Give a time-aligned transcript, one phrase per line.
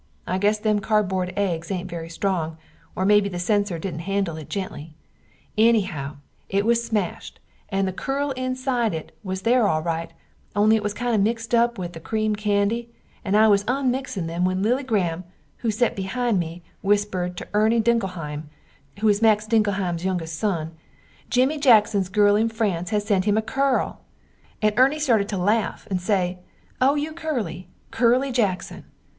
[0.25, 2.57] I guess them cardboard eggs aint very strong,
[2.95, 4.95] or mebbe the censer didn't handel it gently,
[5.59, 6.15] ennyhow
[6.49, 7.37] it was smasht
[7.69, 10.09] and the curl inside it was there alrite
[10.55, 12.89] only it was kind of mixt up with the cream candy
[13.23, 15.23] and I was unmixin them when Lily Graham
[15.57, 18.49] who set beehind me whisperd to Erny Dinkelheim,
[19.01, 20.71] who is Max Dinkelheims youngist son,
[21.29, 24.01] Jimmy Jacksons girl in France has sent him a curl!
[24.63, 26.39] and Erny started to laff and say,
[26.81, 28.85] O you Curly Curly Jackson!